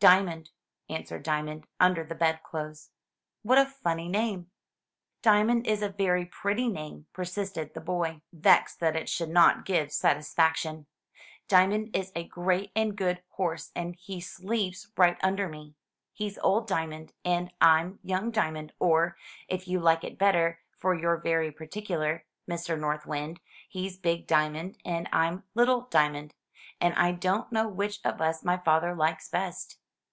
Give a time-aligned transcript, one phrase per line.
[0.00, 0.50] ''Diamond,''
[0.88, 2.92] answered Diamond, under the bedclothes.
[3.42, 4.48] "What a funny name!"
[5.22, 9.90] "Diamond is a very pretty name," persisted the boy, vexed that it should not give
[9.90, 10.86] satisfaction.
[11.48, 15.74] "Diamond is a great and good horse; and he sleeps right under me.
[16.12, 19.16] He's Old Diamond, and I'm Young Diamond; or,
[19.48, 22.78] if you like it better, for you're very particular, Mr.
[22.78, 26.34] North Wind, he's Big Diamond, and I'm Little Diamond;
[26.80, 29.76] and I don't know which of us my father likes best."